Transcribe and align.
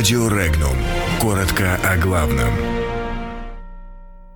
Радио 0.00 0.28
Регнум. 0.28 0.78
Коротко 1.20 1.78
о 1.84 1.98
главном. 1.98 2.48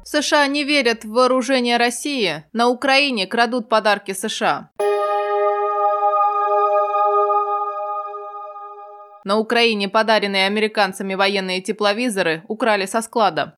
США 0.02 0.46
не 0.46 0.62
верят 0.62 1.04
в 1.06 1.08
вооружение 1.08 1.78
России. 1.78 2.44
На 2.52 2.68
Украине 2.68 3.26
крадут 3.26 3.70
подарки 3.70 4.12
США. 4.12 4.68
На 9.24 9.38
Украине 9.38 9.88
подаренные 9.88 10.44
американцами 10.44 11.14
военные 11.14 11.62
тепловизоры 11.62 12.42
украли 12.46 12.84
со 12.84 13.00
склада. 13.00 13.56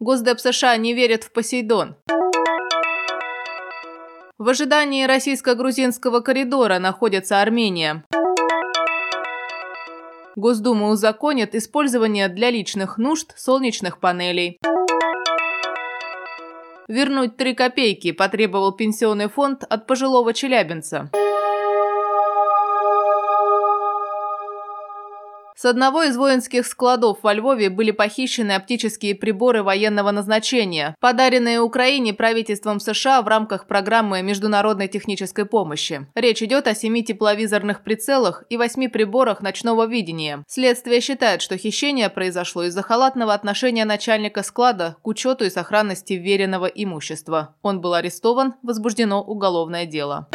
Госдеп 0.00 0.40
США 0.40 0.76
не 0.76 0.92
верит 0.92 1.22
в 1.22 1.30
Посейдон. 1.32 1.94
В 4.38 4.48
ожидании 4.48 5.04
российско-грузинского 5.04 6.18
коридора 6.20 6.80
находится 6.80 7.42
Армения. 7.42 8.04
Госдума 10.36 10.88
узаконит 10.88 11.54
использование 11.54 12.28
для 12.28 12.50
личных 12.50 12.98
нужд 12.98 13.32
солнечных 13.36 14.00
панелей. 14.00 14.58
Вернуть 16.88 17.36
3 17.36 17.54
копейки 17.54 18.12
потребовал 18.12 18.72
пенсионный 18.72 19.28
фонд 19.28 19.64
от 19.68 19.86
пожилого 19.86 20.32
челябинца. 20.32 21.10
С 25.60 25.64
одного 25.64 26.04
из 26.04 26.16
воинских 26.16 26.64
складов 26.64 27.18
во 27.24 27.34
Львове 27.34 27.68
были 27.68 27.90
похищены 27.90 28.52
оптические 28.52 29.16
приборы 29.16 29.64
военного 29.64 30.12
назначения, 30.12 30.94
подаренные 31.00 31.60
Украине 31.60 32.14
правительством 32.14 32.78
США 32.78 33.22
в 33.22 33.26
рамках 33.26 33.66
программы 33.66 34.22
международной 34.22 34.86
технической 34.86 35.46
помощи. 35.46 36.06
Речь 36.14 36.44
идет 36.44 36.68
о 36.68 36.76
семи 36.76 37.02
тепловизорных 37.02 37.82
прицелах 37.82 38.44
и 38.48 38.56
восьми 38.56 38.86
приборах 38.86 39.40
ночного 39.40 39.88
видения. 39.88 40.44
Следствие 40.46 41.00
считает, 41.00 41.42
что 41.42 41.56
хищение 41.56 42.08
произошло 42.08 42.62
из-за 42.62 42.82
халатного 42.82 43.34
отношения 43.34 43.84
начальника 43.84 44.44
склада 44.44 44.94
к 45.02 45.08
учету 45.08 45.44
и 45.44 45.50
сохранности 45.50 46.12
веренного 46.12 46.66
имущества. 46.66 47.56
Он 47.62 47.80
был 47.80 47.94
арестован, 47.94 48.54
возбуждено 48.62 49.20
уголовное 49.20 49.86
дело. 49.86 50.28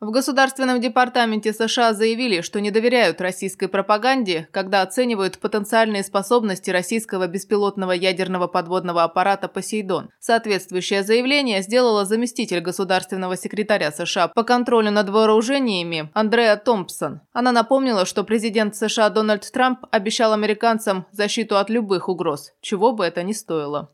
В 0.00 0.12
Государственном 0.12 0.80
департаменте 0.80 1.52
США 1.52 1.92
заявили, 1.92 2.40
что 2.40 2.58
не 2.58 2.70
доверяют 2.70 3.20
российской 3.20 3.66
пропаганде, 3.66 4.48
когда 4.50 4.80
оценивают 4.80 5.38
потенциальные 5.38 6.04
способности 6.04 6.70
российского 6.70 7.26
беспилотного 7.26 7.92
ядерного 7.92 8.46
подводного 8.46 9.02
аппарата 9.02 9.46
«Посейдон». 9.46 10.08
Соответствующее 10.18 11.02
заявление 11.02 11.60
сделала 11.60 12.06
заместитель 12.06 12.60
государственного 12.60 13.36
секретаря 13.36 13.92
США 13.92 14.28
по 14.28 14.42
контролю 14.42 14.90
над 14.90 15.10
вооружениями 15.10 16.10
Андреа 16.14 16.56
Томпсон. 16.56 17.20
Она 17.34 17.52
напомнила, 17.52 18.06
что 18.06 18.24
президент 18.24 18.74
США 18.76 19.10
Дональд 19.10 19.52
Трамп 19.52 19.84
обещал 19.90 20.32
американцам 20.32 21.04
защиту 21.12 21.58
от 21.58 21.68
любых 21.68 22.08
угроз, 22.08 22.54
чего 22.62 22.92
бы 22.92 23.04
это 23.04 23.22
ни 23.22 23.32
стоило. 23.32 23.90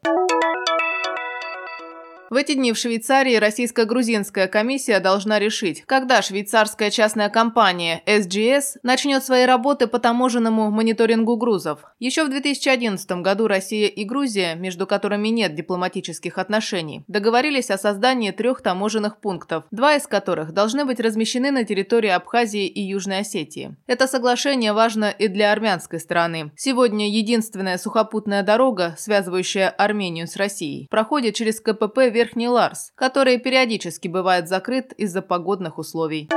В 2.29 2.35
эти 2.35 2.55
дни 2.55 2.73
в 2.73 2.77
Швейцарии 2.77 3.37
российско-грузинская 3.37 4.49
комиссия 4.49 4.99
должна 4.99 5.39
решить, 5.39 5.85
когда 5.87 6.23
швейцарская 6.23 6.91
частная 6.91 7.29
компания 7.29 8.03
SGS 8.05 8.79
начнет 8.83 9.23
свои 9.23 9.45
работы 9.47 9.87
по 9.87 10.01
таможенному 10.01 10.73
мониторингу 10.73 11.37
грузов. 11.37 11.85
Еще 12.01 12.25
в 12.25 12.31
2011 12.31 13.09
году 13.23 13.47
Россия 13.47 13.87
и 13.87 14.05
Грузия, 14.05 14.57
между 14.57 14.89
которыми 14.89 15.29
нет 15.29 15.55
дипломатических 15.55 16.39
отношений, 16.39 17.05
договорились 17.07 17.71
о 17.71 17.79
создании 17.79 18.33
трех 18.33 18.61
таможенных 18.61 19.21
пунктов, 19.21 19.63
два 19.71 19.95
из 19.95 20.09
которых 20.09 20.53
должны 20.53 20.85
быть 20.85 20.99
размещены 20.99 21.53
на 21.53 21.63
территории 21.65 22.11
Абхазии 22.11 22.67
и 22.67 22.81
Южной 22.81 23.21
Осетии. 23.21 23.77
Это 23.87 24.09
соглашение 24.09 24.73
важно 24.73 25.11
и 25.11 25.29
для 25.29 25.53
армянской 25.53 26.01
стороны. 26.01 26.51
Сегодня 26.57 27.09
единственная 27.09 27.79
сухопутная 27.79 28.43
дорога, 28.43 28.97
связывающая 28.99 29.69
Армению 29.69 30.27
с 30.27 30.34
Россией, 30.34 30.89
проходит 30.91 31.37
через 31.37 31.61
КПП 31.61 32.16
Верхний 32.16 32.49
Ларс, 32.49 32.93
который 32.94 33.38
периодически 33.38 34.09
бывает 34.09 34.49
закрыт 34.49 34.94
из-за 34.94 35.21
погодных 35.21 35.77
условий. 35.77 36.31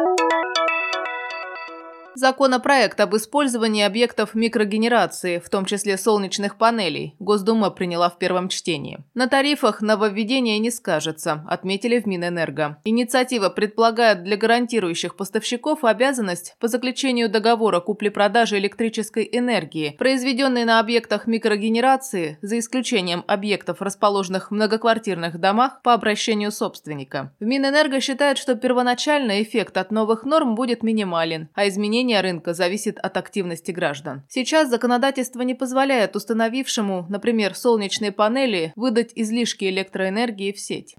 Законопроект 2.19 2.99
об 2.99 3.15
использовании 3.15 3.81
объектов 3.81 4.35
микрогенерации, 4.35 5.39
в 5.39 5.49
том 5.49 5.63
числе 5.63 5.97
солнечных 5.97 6.57
панелей, 6.57 7.15
Госдума 7.17 7.69
приняла 7.69 8.09
в 8.09 8.17
первом 8.17 8.49
чтении. 8.49 8.99
На 9.13 9.27
тарифах 9.27 9.81
нововведение 9.81 10.59
не 10.59 10.69
скажется, 10.69 11.45
отметили 11.47 11.97
в 11.97 12.07
Минэнерго. 12.07 12.81
Инициатива 12.83 13.47
предполагает 13.47 14.23
для 14.23 14.35
гарантирующих 14.35 15.15
поставщиков 15.15 15.85
обязанность 15.85 16.57
по 16.59 16.67
заключению 16.67 17.29
договора 17.29 17.79
купли-продажи 17.79 18.57
электрической 18.57 19.29
энергии, 19.31 19.95
произведенной 19.97 20.65
на 20.65 20.81
объектах 20.81 21.25
микрогенерации, 21.25 22.37
за 22.41 22.59
исключением 22.59 23.23
объектов, 23.27 23.81
расположенных 23.81 24.49
в 24.49 24.53
многоквартирных 24.53 25.39
домах, 25.39 25.81
по 25.83 25.93
обращению 25.93 26.51
собственника. 26.51 27.33
В 27.39 27.45
Минэнерго 27.45 28.01
считают, 28.01 28.37
что 28.37 28.55
первоначально 28.55 29.41
эффект 29.41 29.77
от 29.77 29.91
новых 29.91 30.25
норм 30.25 30.55
будет 30.55 30.83
минимален, 30.83 31.47
а 31.55 31.65
изменения 31.69 32.08
Изменение 32.09 32.31
рынка 32.31 32.55
зависит 32.55 32.97
от 32.97 33.17
активности 33.17 33.69
граждан. 33.69 34.23
Сейчас 34.27 34.67
законодательство 34.67 35.41
не 35.41 35.53
позволяет 35.53 36.15
установившему, 36.15 37.05
например, 37.07 37.53
солнечные 37.53 38.11
панели, 38.11 38.73
выдать 38.75 39.11
излишки 39.13 39.65
электроэнергии 39.65 40.51
в 40.51 40.59
сеть. 40.59 40.95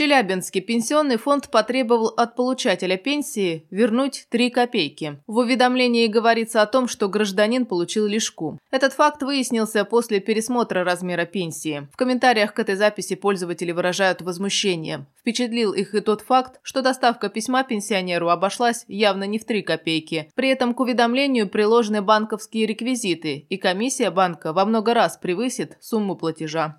Челябинске 0.00 0.62
пенсионный 0.62 1.18
фонд 1.18 1.50
потребовал 1.50 2.06
от 2.16 2.34
получателя 2.34 2.96
пенсии 2.96 3.66
вернуть 3.70 4.24
3 4.30 4.48
копейки. 4.48 5.20
В 5.26 5.36
уведомлении 5.36 6.06
говорится 6.06 6.62
о 6.62 6.66
том, 6.66 6.88
что 6.88 7.06
гражданин 7.10 7.66
получил 7.66 8.06
лишку. 8.06 8.58
Этот 8.70 8.94
факт 8.94 9.22
выяснился 9.22 9.84
после 9.84 10.20
пересмотра 10.20 10.84
размера 10.84 11.26
пенсии. 11.26 11.86
В 11.92 11.98
комментариях 11.98 12.54
к 12.54 12.58
этой 12.60 12.76
записи 12.76 13.14
пользователи 13.14 13.72
выражают 13.72 14.22
возмущение. 14.22 15.04
Впечатлил 15.20 15.74
их 15.74 15.94
и 15.94 16.00
тот 16.00 16.22
факт, 16.22 16.60
что 16.62 16.80
доставка 16.80 17.28
письма 17.28 17.62
пенсионеру 17.62 18.30
обошлась 18.30 18.86
явно 18.88 19.24
не 19.24 19.38
в 19.38 19.44
3 19.44 19.60
копейки. 19.60 20.32
При 20.34 20.48
этом 20.48 20.72
к 20.72 20.80
уведомлению 20.80 21.46
приложены 21.46 22.00
банковские 22.00 22.64
реквизиты, 22.64 23.44
и 23.50 23.58
комиссия 23.58 24.10
банка 24.10 24.54
во 24.54 24.64
много 24.64 24.94
раз 24.94 25.18
превысит 25.18 25.76
сумму 25.78 26.16
платежа. 26.16 26.78